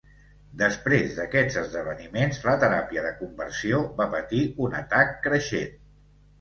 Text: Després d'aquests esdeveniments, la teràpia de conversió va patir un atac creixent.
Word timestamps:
Després 0.61 1.11
d'aquests 1.19 1.57
esdeveniments, 1.63 2.41
la 2.49 2.57
teràpia 2.65 3.05
de 3.09 3.13
conversió 3.21 3.85
va 4.03 4.11
patir 4.17 4.43
un 4.69 4.77
atac 4.83 5.17
creixent. 5.31 5.81